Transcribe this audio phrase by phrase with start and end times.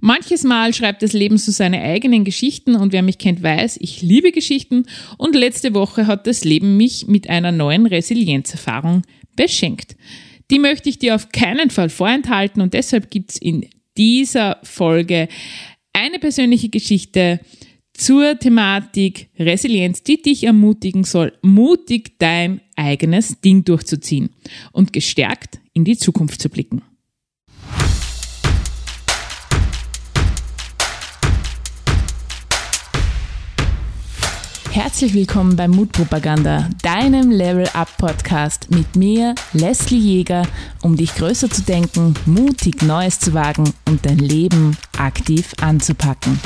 [0.00, 4.02] Manches Mal schreibt das Leben so seine eigenen Geschichten und wer mich kennt, weiß, ich
[4.02, 4.86] liebe Geschichten
[5.16, 9.02] und letzte Woche hat das Leben mich mit einer neuen Resilienzerfahrung
[9.36, 9.96] beschenkt.
[10.50, 15.28] Die möchte ich dir auf keinen Fall vorenthalten und deshalb gibt's in dieser Folge
[15.92, 17.40] eine persönliche Geschichte
[17.94, 24.30] zur Thematik Resilienz, die dich ermutigen soll, mutig dein eigenes Ding durchzuziehen
[24.72, 26.82] und gestärkt in die Zukunft zu blicken.
[34.74, 40.48] Herzlich willkommen bei Mutpropaganda, deinem Level Up Podcast mit mir, Leslie Jäger,
[40.82, 46.40] um dich größer zu denken, mutig Neues zu wagen und dein Leben aktiv anzupacken.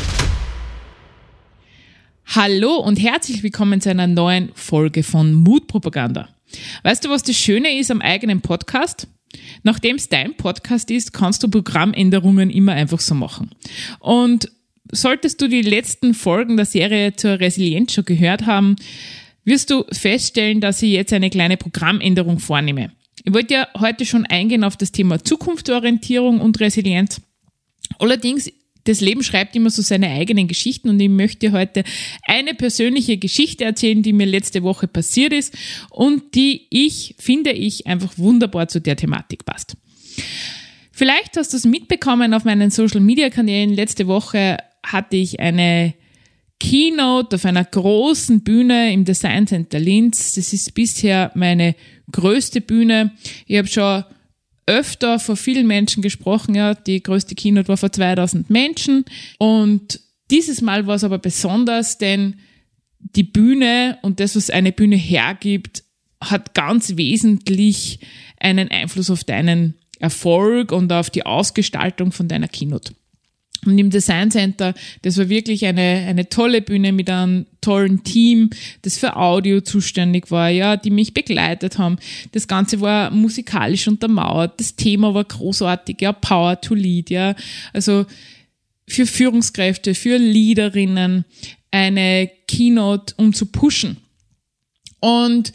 [2.26, 6.28] Hallo und herzlich willkommen zu einer neuen Folge von Mutpropaganda.
[6.82, 9.08] Weißt du, was das Schöne ist am eigenen Podcast?
[9.62, 13.52] Nachdem es dein Podcast ist, kannst du Programmänderungen immer einfach so machen.
[14.00, 14.50] Und
[14.92, 18.76] solltest du die letzten Folgen der Serie zur Resilienz schon gehört haben,
[19.44, 22.92] wirst du feststellen, dass ich jetzt eine kleine Programmänderung vornehme.
[23.24, 27.20] Ich wollte ja heute schon eingehen auf das Thema Zukunftsorientierung und Resilienz.
[27.98, 28.50] Allerdings,
[28.84, 31.84] das Leben schreibt immer so seine eigenen Geschichten und ich möchte heute
[32.22, 35.54] eine persönliche Geschichte erzählen, die mir letzte Woche passiert ist
[35.90, 39.76] und die ich, finde ich, einfach wunderbar zu der Thematik passt.
[40.92, 43.72] Vielleicht hast du es mitbekommen auf meinen Social Media Kanälen.
[43.72, 44.58] Letzte Woche
[44.92, 45.94] hatte ich eine
[46.60, 50.32] Keynote auf einer großen Bühne im Design Center Linz.
[50.32, 51.74] Das ist bisher meine
[52.10, 53.12] größte Bühne.
[53.46, 54.04] Ich habe schon
[54.66, 56.54] öfter vor vielen Menschen gesprochen.
[56.54, 59.04] Ja, die größte Keynote war vor 2000 Menschen.
[59.38, 60.00] Und
[60.30, 62.36] dieses Mal war es aber besonders, denn
[62.98, 65.84] die Bühne und das, was eine Bühne hergibt,
[66.20, 68.00] hat ganz wesentlich
[68.40, 72.92] einen Einfluss auf deinen Erfolg und auf die Ausgestaltung von deiner Keynote.
[73.66, 78.50] Und im Design Center, das war wirklich eine, eine tolle Bühne mit einem tollen Team,
[78.82, 81.98] das für Audio zuständig war, ja, die mich begleitet haben.
[82.32, 84.60] Das Ganze war musikalisch untermauert.
[84.60, 87.34] Das Thema war großartig, ja, Power to Lead, ja.
[87.72, 88.06] Also
[88.86, 91.24] für Führungskräfte, für Leaderinnen
[91.70, 93.98] eine Keynote, um zu pushen.
[95.00, 95.52] Und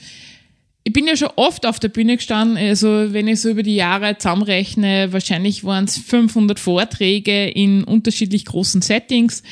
[0.85, 3.75] ich bin ja schon oft auf der Bühne gestanden, also wenn ich so über die
[3.75, 9.43] Jahre zusammenrechne, wahrscheinlich waren es 500 Vorträge in unterschiedlich großen Settings.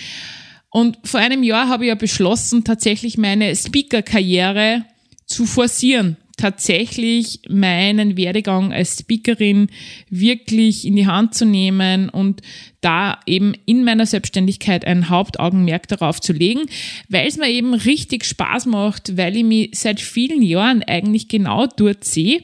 [0.69, 4.85] Und vor einem Jahr habe ich ja beschlossen, tatsächlich meine Speaker-Karriere
[5.25, 9.67] zu forcieren tatsächlich meinen Werdegang als Speakerin
[10.09, 12.41] wirklich in die Hand zu nehmen und
[12.81, 16.61] da eben in meiner Selbstständigkeit ein Hauptaugenmerk darauf zu legen,
[17.09, 21.67] weil es mir eben richtig Spaß macht, weil ich mich seit vielen Jahren eigentlich genau
[21.67, 22.43] dort sehe.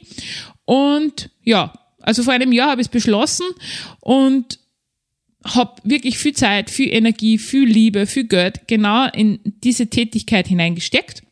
[0.64, 3.46] Und ja, also vor einem Jahr habe ich es beschlossen
[4.00, 4.60] und
[5.44, 11.24] habe wirklich viel Zeit, viel Energie, viel Liebe, viel Geld genau in diese Tätigkeit hineingesteckt.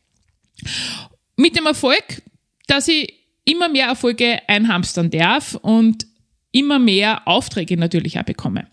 [1.37, 2.23] Mit dem Erfolg,
[2.67, 3.13] dass ich
[3.45, 6.05] immer mehr Erfolge einhamstern darf und
[6.51, 8.67] immer mehr Aufträge natürlich auch bekomme.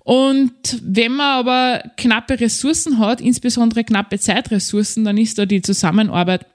[0.00, 6.46] Und wenn man aber knappe Ressourcen hat, insbesondere knappe Zeitressourcen, dann ist da die Zusammenarbeit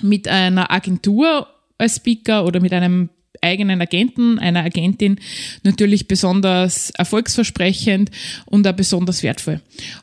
[0.00, 3.10] mit einer Agentur als Speaker oder mit einem
[3.42, 5.18] eigenen Agenten, einer Agentin
[5.62, 8.10] natürlich besonders erfolgsversprechend
[8.46, 9.60] und auch besonders wertvoll.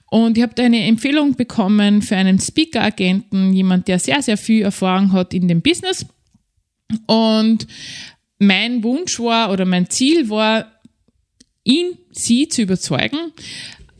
[0.09, 5.11] Und ich habe eine Empfehlung bekommen für einen Speaker-Agenten, jemand, der sehr, sehr viel Erfahrung
[5.11, 6.05] hat in dem Business.
[7.07, 7.67] Und
[8.39, 10.71] mein Wunsch war oder mein Ziel war,
[11.63, 13.31] ihn, sie zu überzeugen,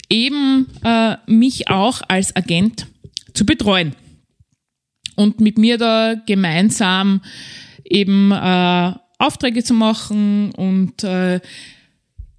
[0.09, 2.87] eben äh, mich auch als Agent
[3.33, 3.95] zu betreuen
[5.15, 7.21] und mit mir da gemeinsam
[7.83, 11.39] eben äh, Aufträge zu machen und äh,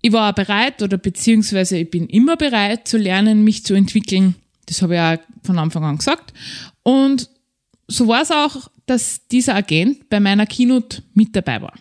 [0.03, 4.37] ich war bereit oder beziehungsweise ich bin immer bereit zu lernen, mich zu entwickeln.
[4.67, 6.33] Das habe ich auch von Anfang an gesagt.
[6.83, 7.29] Und
[7.89, 11.75] so war es auch, dass dieser Agent bei meiner Keynote mit dabei war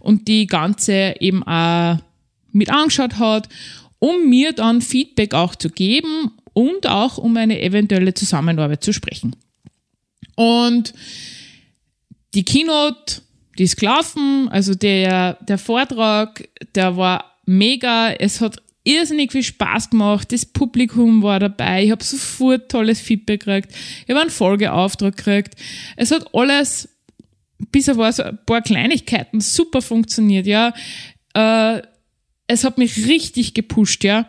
[0.00, 1.98] und die ganze eben auch
[2.52, 3.48] mit angeschaut hat,
[3.98, 9.36] um mir dann Feedback auch zu geben und auch um eine eventuelle Zusammenarbeit zu sprechen.
[10.36, 10.94] Und
[12.34, 13.22] die Keynote
[13.58, 20.30] die gelaufen, also der, der Vortrag, der war mega, es hat irrsinnig viel Spaß gemacht,
[20.32, 23.72] das Publikum war dabei, ich habe sofort tolles Feedback gekriegt,
[24.04, 25.54] ich habe einen Folgeauftrag gekriegt,
[25.96, 26.88] es hat alles,
[27.72, 30.72] bis auf ein paar Kleinigkeiten, super funktioniert, ja,
[31.34, 31.82] äh,
[32.46, 34.26] es hat mich richtig gepusht, ja,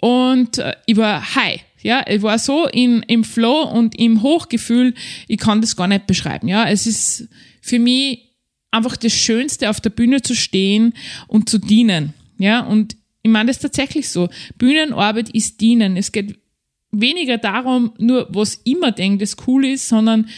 [0.00, 4.94] und äh, ich war high, ja, ich war so in, im Flow und im Hochgefühl,
[5.28, 7.28] ich kann das gar nicht beschreiben, ja, es ist
[7.60, 8.33] für mich
[8.74, 10.94] einfach das Schönste, auf der Bühne zu stehen
[11.28, 12.12] und zu dienen.
[12.38, 14.28] Ja, und ich meine das tatsächlich so.
[14.58, 15.96] Bühnenarbeit ist dienen.
[15.96, 16.38] Es geht
[16.90, 20.28] weniger darum, nur was immer denkt, das cool ist, sondern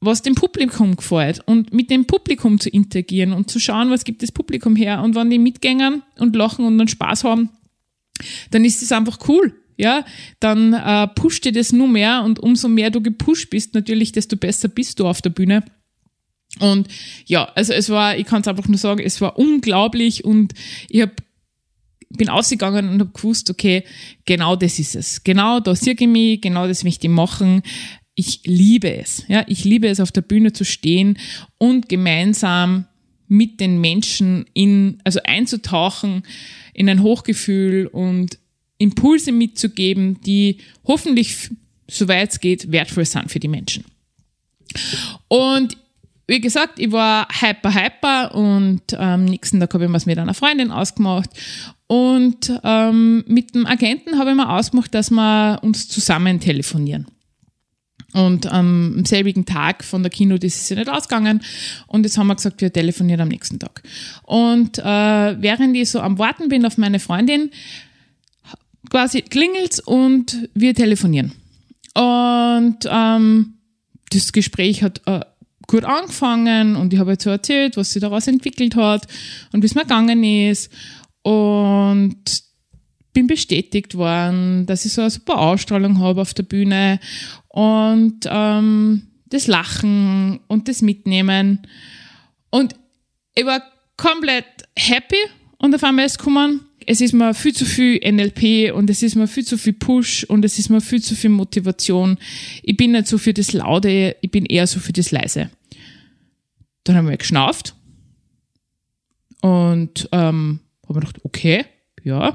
[0.00, 4.22] was dem Publikum gefällt und mit dem Publikum zu interagieren und zu schauen, was gibt
[4.22, 7.50] das Publikum her und wenn die mitgängern und lachen und dann Spaß haben,
[8.50, 9.54] dann ist das einfach cool.
[9.76, 10.04] Ja,
[10.40, 14.36] dann äh, pusht dir das nur mehr und umso mehr du gepusht bist, natürlich, desto
[14.36, 15.64] besser bist du auf der Bühne.
[16.58, 16.88] Und
[17.26, 20.52] ja, also es war, ich kann es einfach nur sagen, es war unglaublich und
[20.88, 21.22] ich hab,
[22.10, 23.84] bin ausgegangen und habe gewusst, okay,
[24.24, 25.22] genau das ist es.
[25.22, 27.62] Genau da sehe ich mich, genau das möchte ich machen
[28.20, 29.24] ich liebe es.
[29.28, 31.18] Ja, ich liebe es, auf der Bühne zu stehen
[31.58, 32.86] und gemeinsam
[33.28, 36.24] mit den Menschen in, also einzutauchen
[36.74, 38.38] in ein Hochgefühl und
[38.76, 41.50] Impulse mitzugeben, die hoffentlich,
[41.88, 43.84] soweit es geht, wertvoll sind für die Menschen.
[45.28, 45.76] Und
[46.30, 50.16] wie gesagt, ich war hyper, hyper und am ähm, nächsten Tag habe ich was mit
[50.16, 51.28] einer Freundin ausgemacht
[51.88, 57.08] und ähm, mit dem Agenten habe ich mir ausgemacht, dass wir uns zusammen telefonieren.
[58.12, 61.42] Und am selbigen Tag von der Kino, das ist ja nicht ausgegangen.
[61.88, 63.82] Und jetzt haben wir gesagt, wir telefonieren am nächsten Tag.
[64.22, 67.50] Und äh, während ich so am Warten bin auf meine Freundin,
[68.88, 71.32] quasi klingelt's und wir telefonieren.
[71.94, 73.54] Und ähm,
[74.10, 75.20] das Gespräch hat äh,
[75.70, 79.06] gut angefangen und ich habe jetzt so erzählt, was sie daraus entwickelt hat
[79.52, 80.70] und wie es mir gegangen ist.
[81.22, 82.24] Und
[83.12, 87.00] bin bestätigt worden, dass ich so eine super Ausstrahlung habe auf der Bühne
[87.48, 91.66] und ähm, das Lachen und das Mitnehmen.
[92.50, 92.74] Und
[93.34, 93.62] ich war
[93.96, 94.46] komplett
[94.76, 95.18] happy
[95.58, 99.14] und auf einmal ist gekommen, es ist mir viel zu viel NLP und es ist
[99.14, 102.16] mir viel zu viel Push und es ist mir viel zu viel Motivation.
[102.62, 105.50] Ich bin nicht so für das Laute, ich bin eher so für das Leise.
[106.84, 107.74] Dann haben wir geschnauft
[109.42, 111.64] und ähm, habe mir gedacht, okay,
[112.02, 112.34] ja.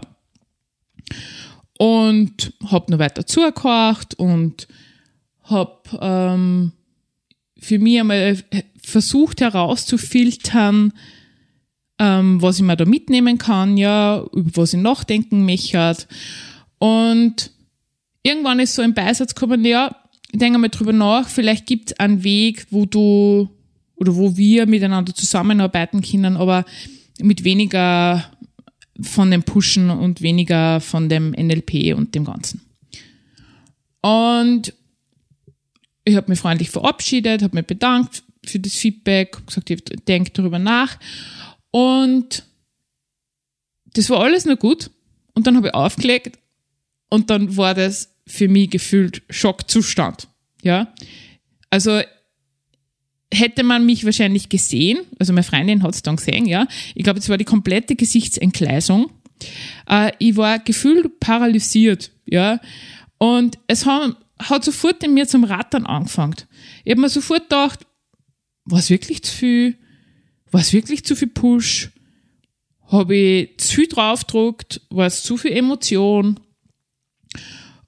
[1.77, 4.67] Und habe noch weiter zugehört und
[5.43, 6.71] habe ähm,
[7.57, 8.37] für mich einmal
[8.81, 10.93] versucht herauszufiltern,
[11.99, 15.97] ähm, was ich mir da mitnehmen kann, ja, über was ich nachdenken möchte.
[16.77, 17.51] Und
[18.23, 19.95] irgendwann ist so ein Beisatz gekommen, ja,
[20.31, 23.49] ich denke mal drüber nach, vielleicht gibt es einen Weg, wo du
[23.95, 26.65] oder wo wir miteinander zusammenarbeiten können, aber
[27.19, 28.25] mit weniger
[29.01, 32.61] von dem Pushen und weniger von dem NLP und dem Ganzen.
[34.01, 34.73] Und
[36.03, 40.59] ich habe mich freundlich verabschiedet, habe mich bedankt für das Feedback, gesagt, ich denke darüber
[40.59, 40.97] nach.
[41.71, 42.43] Und
[43.93, 44.91] das war alles nur gut.
[45.33, 46.37] Und dann habe ich aufgelegt
[47.09, 50.27] und dann war das für mich gefühlt Schockzustand.
[50.61, 50.93] Ja.
[51.69, 52.01] Also
[53.35, 56.67] hätte man mich wahrscheinlich gesehen, also meine Freundin hat es dann gesehen, ja.
[56.93, 59.11] Ich glaube, es war die komplette Gesichtsentgleisung.
[59.89, 62.59] Äh, ich war gefühlt paralysiert, ja.
[63.17, 66.35] Und es haben hat sofort in mir zum Rattern angefangen.
[66.83, 67.85] Ich habe mir sofort gedacht,
[68.65, 69.77] war es wirklich zu viel?
[70.51, 71.91] War es wirklich zu viel Push?
[72.87, 74.81] Habe ich zu viel draufgedruckt?
[74.89, 76.39] War es zu viel Emotion?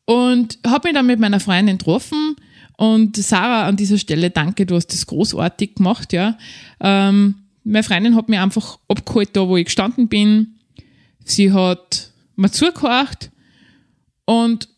[0.06, 2.38] Und habe mich dann mit meiner Freundin getroffen
[2.78, 6.38] und Sarah an dieser Stelle, danke, du hast das großartig gemacht, ja.
[6.80, 10.56] Ähm, meine Freundin hat mir einfach abgeholt, da wo ich gestanden bin.
[11.26, 13.32] Sie hat mir zugehört
[14.26, 14.70] und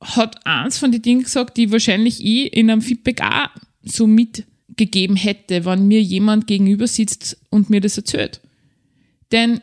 [0.00, 3.48] hat eins von den Dingen gesagt, die wahrscheinlich ich in einem Feedback auch
[3.82, 8.40] so mitgegeben hätte, wenn mir jemand gegenüber sitzt und mir das erzählt.
[9.32, 9.60] Denn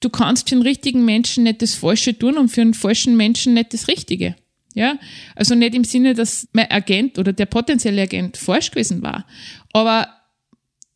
[0.00, 3.54] du kannst für einen richtigen Menschen nicht das Falsche tun und für einen falschen Menschen
[3.54, 4.36] nicht das Richtige.
[4.74, 4.98] Ja,
[5.34, 9.26] also nicht im Sinne, dass mein Agent oder der potenzielle Agent falsch gewesen war,
[9.72, 10.08] aber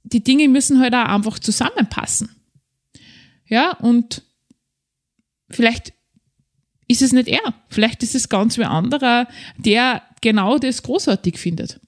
[0.05, 2.37] die Dinge müssen halt auch einfach zusammenpassen.
[3.47, 4.23] Ja, und
[5.51, 5.93] vielleicht
[6.87, 7.55] ist es nicht er.
[7.69, 9.27] Vielleicht ist es ganz wer anderer,
[9.57, 11.81] der genau das großartig findet.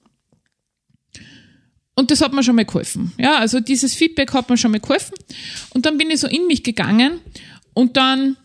[1.95, 3.13] Und das hat mir schon mal geholfen.
[3.17, 5.15] Ja, also dieses Feedback hat mir schon mal geholfen.
[5.71, 7.21] Und dann bin ich so in mich gegangen
[7.73, 8.37] und dann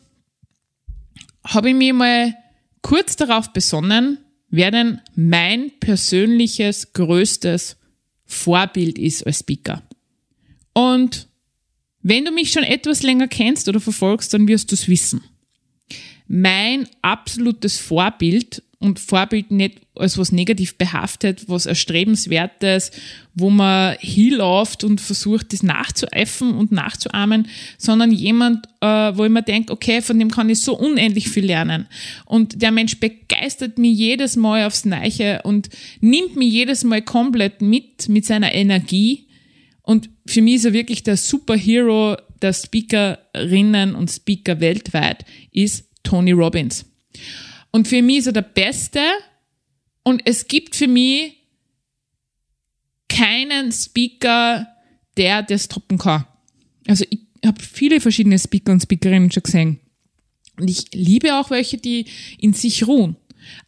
[1.45, 2.35] habe ich mir mal
[2.83, 4.19] kurz darauf besonnen,
[4.51, 7.77] wer denn mein persönliches größtes
[8.27, 9.83] Vorbild ist als Speaker.
[10.75, 11.29] Und
[12.03, 15.23] wenn du mich schon etwas länger kennst oder verfolgst, dann wirst du es wissen
[16.35, 22.91] mein absolutes Vorbild und Vorbild nicht als was negativ behaftet, was erstrebenswertes,
[23.35, 29.43] wo man hinläuft und versucht, das nachzuäffen und nachzuahmen, sondern jemand, äh, wo ich mir
[29.43, 31.87] denke, okay, von dem kann ich so unendlich viel lernen.
[32.25, 35.69] Und der Mensch begeistert mich jedes Mal aufs Neiche und
[36.01, 39.27] nimmt mich jedes Mal komplett mit, mit seiner Energie.
[39.83, 46.33] Und für mich ist er wirklich der Superhero der Speakerinnen und Speaker weltweit ist Tony
[46.33, 46.85] Robbins.
[47.71, 49.01] Und für mich ist er der Beste
[50.03, 51.37] und es gibt für mich
[53.09, 54.67] keinen Speaker,
[55.17, 56.27] der das toppen kann.
[56.87, 59.81] Also ich habe viele verschiedene Speaker und Speakerinnen schon gesehen.
[60.59, 62.07] Und ich liebe auch welche, die
[62.39, 63.17] in sich ruhen.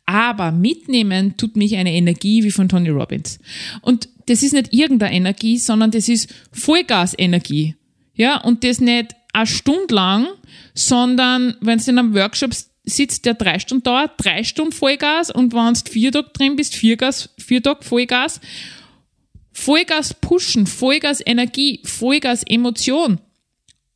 [0.06, 3.38] Aber mitnehmen tut mich eine Energie wie von Tony Robbins.
[3.82, 7.74] Und das ist nicht irgendeine Energie, sondern das ist Vollgasenergie.
[8.14, 10.28] Ja, und das nicht eine Stunde lang,
[10.74, 12.52] sondern wenn du in einem Workshop
[12.84, 16.74] sitzt, der drei Stunden dauert, drei Stunden Vollgas und wenn du vier Tage drin bist,
[16.74, 18.40] vier, Gas, vier Tage Vollgas.
[19.52, 23.20] Vollgas pushen, Vollgas Energie, Vollgas Emotion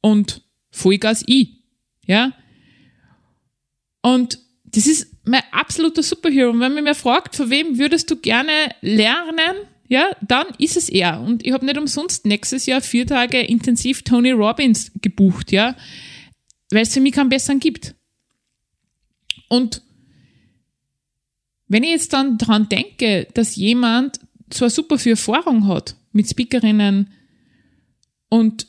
[0.01, 1.65] und Vollgas I.
[2.07, 2.33] Ja?
[4.01, 6.51] Und das ist mein absoluter Superhero.
[6.51, 9.57] Und wenn man mir fragt, von wem würdest du gerne lernen,
[9.89, 11.21] ja, dann ist es er.
[11.21, 15.75] Und ich habe nicht umsonst nächstes Jahr vier Tage intensiv Tony Robbins gebucht, ja,
[16.71, 17.95] weil es für mich keinen besseren gibt.
[19.49, 19.83] Und
[21.69, 24.21] wenn ich jetzt dann daran denke, dass jemand
[24.51, 27.13] zwar super viel Erfahrung hat mit Speakerinnen
[28.29, 28.67] und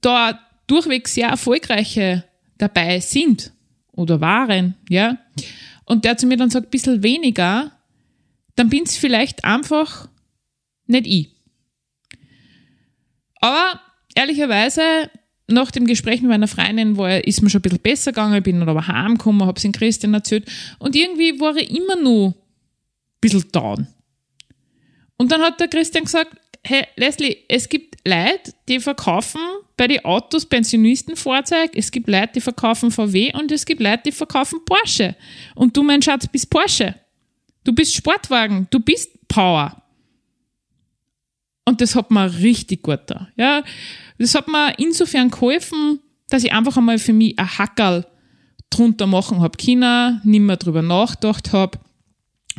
[0.00, 2.24] da durchweg sehr erfolgreiche
[2.58, 3.52] dabei sind
[3.92, 5.18] oder waren, ja,
[5.84, 7.72] und der zu mir dann sagt, ein bisschen weniger,
[8.54, 10.08] dann bin es vielleicht einfach
[10.86, 11.28] nicht ich.
[13.40, 13.80] Aber
[14.14, 15.10] ehrlicherweise,
[15.52, 18.60] nach dem Gespräch mit meiner Freundin war, ist mir schon ein bisschen besser gegangen, bin
[18.60, 22.34] dann aber heimgekommen, habe es in Christian erzählt und irgendwie war ich immer nur ein
[23.20, 23.86] bisschen down.
[25.16, 29.40] Und dann hat der Christian gesagt, hey Leslie, es gibt Leute, die verkaufen
[29.76, 34.12] bei den Autos Pensionistenfahrzeug, es gibt Leute, die verkaufen VW und es gibt Leute, die
[34.12, 35.16] verkaufen Porsche.
[35.54, 36.94] Und du, mein Schatz, bist Porsche.
[37.64, 39.81] Du bist Sportwagen, du bist Power.
[41.64, 43.28] Und das hat mir richtig gut da.
[43.36, 43.62] Ja,
[44.18, 48.06] das hat mir insofern geholfen, dass ich einfach einmal für mich ein Hackerl
[48.70, 51.78] drunter machen habe können, nicht mehr drüber nachgedacht habe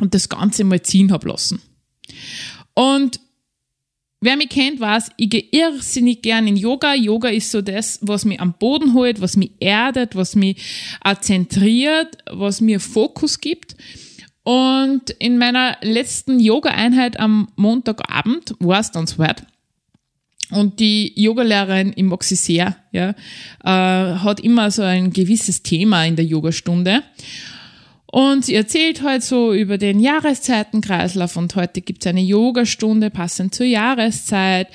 [0.00, 1.60] und das Ganze mal ziehen habe lassen.
[2.74, 3.20] Und
[4.20, 6.94] wer mich kennt, weiß, ich gehe irrsinnig gern in Yoga.
[6.94, 10.62] Yoga ist so das, was mich am Boden holt, was mich erdet, was mich
[11.20, 13.76] zentriert, was mir Fokus gibt.
[14.44, 19.44] Und in meiner letzten Yoga-Einheit am Montagabend war es dann soweit.
[20.50, 23.14] Und die Yogalehrerin, mag sie sehr, ja,
[23.64, 27.02] äh, hat immer so ein gewisses Thema in der Yogastunde.
[28.14, 33.56] Und sie erzählt halt so über den Jahreszeitenkreislauf und heute gibt es eine Yogastunde passend
[33.56, 34.68] zur Jahreszeit.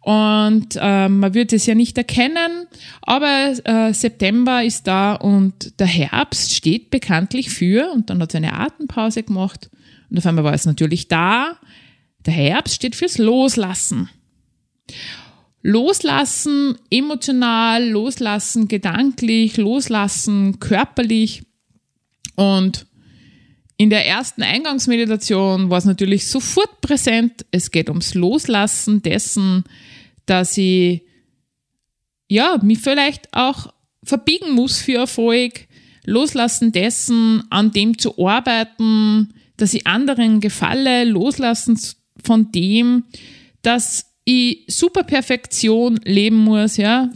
[0.00, 2.66] Und äh, man wird es ja nicht erkennen,
[3.02, 8.38] aber äh, September ist da und der Herbst steht bekanntlich für, und dann hat sie
[8.38, 9.68] eine Atempause gemacht
[10.08, 11.58] und auf einmal war es natürlich da.
[12.24, 14.08] Der Herbst steht fürs Loslassen.
[15.60, 21.42] Loslassen emotional, loslassen gedanklich, loslassen körperlich.
[22.36, 22.86] Und
[23.76, 27.44] in der ersten Eingangsmeditation war es natürlich sofort präsent.
[27.50, 29.64] Es geht ums Loslassen dessen,
[30.24, 31.02] dass ich
[32.28, 35.66] ja, mich vielleicht auch verbiegen muss für Erfolg,
[36.04, 41.78] loslassen dessen, an dem zu arbeiten, dass ich anderen gefalle, loslassen
[42.22, 43.04] von dem,
[43.62, 47.10] dass ich Superperfektion leben muss, ja,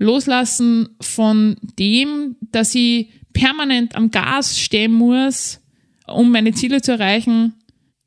[0.00, 5.60] loslassen von dem, dass ich permanent am Gas stehen muss,
[6.06, 7.54] um meine Ziele zu erreichen,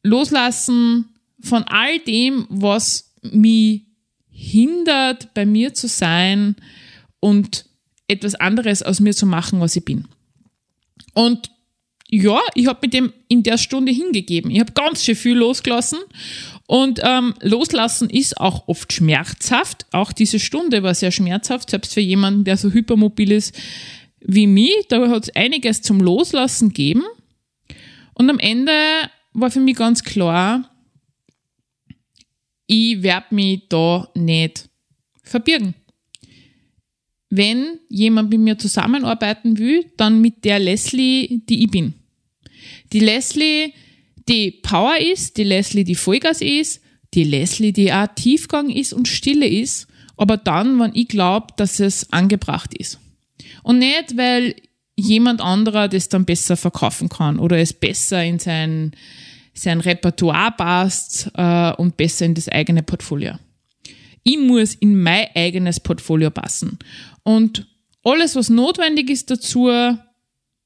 [0.01, 1.05] loslassen
[1.39, 3.83] von all dem, was mich
[4.29, 6.55] hindert, bei mir zu sein
[7.19, 7.65] und
[8.07, 10.07] etwas anderes aus mir zu machen, was ich bin.
[11.13, 11.51] Und
[12.09, 14.51] ja, ich habe mit dem in der Stunde hingegeben.
[14.51, 15.99] Ich habe ganz schön viel losgelassen.
[16.73, 19.85] Und ähm, loslassen ist auch oft schmerzhaft.
[19.91, 23.55] Auch diese Stunde war sehr schmerzhaft, selbst für jemanden, der so hypermobil ist
[24.19, 24.73] wie mich.
[24.89, 27.03] Da hat es einiges zum Loslassen gegeben.
[28.15, 28.71] Und am Ende
[29.33, 30.67] war für mich ganz klar,
[32.65, 34.67] ich werde mich da nicht
[35.21, 35.75] verbirgen.
[37.29, 41.93] Wenn jemand mit mir zusammenarbeiten will, dann mit der Leslie, die ich bin.
[42.93, 43.73] Die Leslie,
[44.27, 46.81] die Power ist, die Leslie, die Vollgas ist,
[47.13, 49.87] die Leslie, die auch Tiefgang ist und Stille ist,
[50.17, 52.99] aber dann, wenn ich glaube, dass es angebracht ist.
[53.63, 54.55] Und nicht, weil
[54.95, 58.91] jemand anderer das dann besser verkaufen kann oder es besser in sein,
[59.53, 63.35] sein Repertoire passt äh, und besser in das eigene Portfolio.
[64.23, 66.79] Ich muss in mein eigenes Portfolio passen.
[67.23, 67.67] Und
[68.03, 69.69] alles, was notwendig ist dazu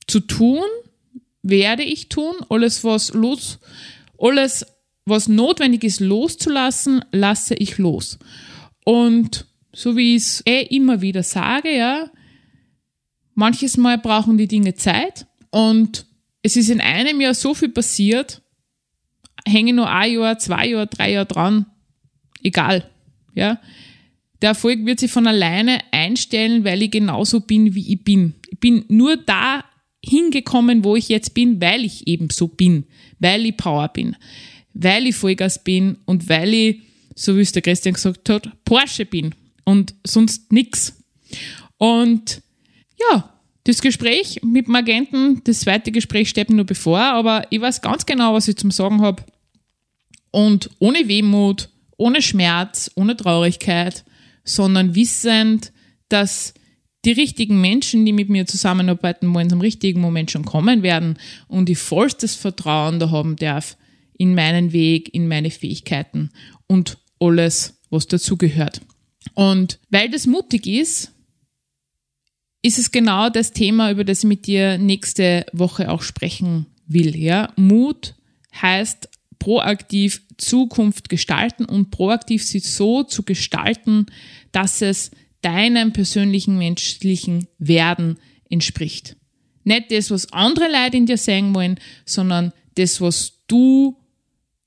[0.08, 0.64] zu tun,
[1.50, 2.36] werde ich tun.
[2.50, 3.60] Alles, was los,
[4.18, 4.66] alles,
[5.06, 8.20] was notwendig ist loszulassen, lasse ich los.
[8.84, 12.10] Und so wie ich es eh immer wieder sage, ja,
[13.36, 16.06] manches Mal brauchen die Dinge Zeit und
[16.42, 18.42] es ist in einem Jahr so viel passiert,
[19.46, 21.66] hänge nur ein Jahr, zwei Jahre, drei Jahre dran,
[22.42, 22.89] egal,
[23.36, 23.60] ja.
[24.42, 28.36] Der Erfolg wird sich von alleine einstellen, weil ich genauso bin, wie ich bin.
[28.50, 29.63] Ich bin nur da
[30.10, 32.86] hingekommen, wo ich jetzt bin, weil ich eben so bin,
[33.20, 34.16] weil ich Power bin,
[34.74, 36.82] weil ich Vollgas bin und weil ich,
[37.16, 39.34] so wie es der Christian gesagt hat, Porsche bin
[39.64, 40.94] und sonst nix.
[41.78, 42.42] Und
[43.00, 43.34] ja,
[43.64, 47.82] das Gespräch mit dem Agenten, das zweite Gespräch steht mir nur bevor, aber ich weiß
[47.82, 49.24] ganz genau, was ich zum Sagen habe.
[50.32, 54.06] Und ohne Wehmut, ohne Schmerz, ohne Traurigkeit,
[54.44, 55.74] sondern wissend,
[56.10, 56.54] dass
[57.08, 61.70] die richtigen Menschen, die mit mir zusammenarbeiten wollen, zum richtigen Moment schon kommen werden und
[61.70, 63.78] ich vollstes Vertrauen da haben darf
[64.18, 66.32] in meinen Weg, in meine Fähigkeiten
[66.68, 68.82] und alles, was dazugehört.
[69.36, 71.14] Und weil das mutig ist,
[72.62, 77.16] ist es genau das Thema, über das ich mit dir nächste Woche auch sprechen will.
[77.16, 77.54] Ja?
[77.56, 78.16] Mut
[78.62, 79.08] heißt
[79.40, 84.08] proaktiv Zukunft gestalten und proaktiv sie so zu gestalten,
[84.52, 85.12] dass es
[85.48, 89.16] deinem persönlichen menschlichen Werden entspricht.
[89.63, 93.98] Nicht das, was andere Leute in dir sehen wollen, sondern das, was du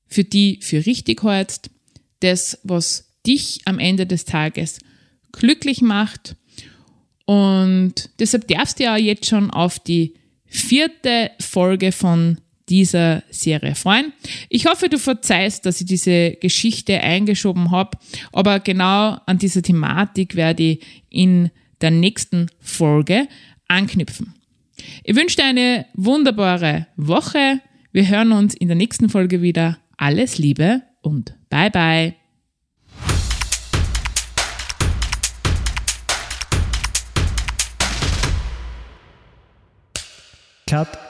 [0.06, 1.70] für die für richtig hältst,
[2.20, 4.78] das, was dich am Ende des Tages
[5.32, 6.34] glücklich macht.
[7.26, 10.14] Und deshalb darfst du ja jetzt schon auf die
[10.46, 14.12] vierte Folge von dieser Serie freuen.
[14.48, 17.98] Ich hoffe, du verzeihst, dass ich diese Geschichte eingeschoben habe,
[18.32, 21.50] aber genau an dieser Thematik werde ich in
[21.80, 23.26] der nächsten Folge
[23.68, 24.34] anknüpfen.
[25.04, 27.60] Ich wünsche dir eine wunderbare Woche.
[27.92, 29.78] Wir hören uns in der nächsten Folge wieder.
[29.96, 32.14] Alles Liebe und bye bye.
[40.66, 41.09] Cut.